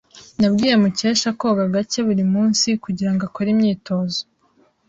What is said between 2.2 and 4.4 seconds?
munsi kugirango akore imyitozo.